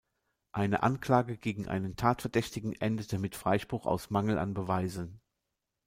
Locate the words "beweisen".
4.55-5.21